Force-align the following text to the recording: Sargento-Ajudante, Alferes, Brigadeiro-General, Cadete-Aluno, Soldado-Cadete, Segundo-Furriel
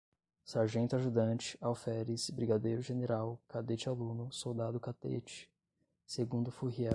Sargento-Ajudante, 0.43 1.55
Alferes, 1.61 2.31
Brigadeiro-General, 2.31 3.39
Cadete-Aluno, 3.47 4.31
Soldado-Cadete, 4.31 5.47
Segundo-Furriel 6.07 6.89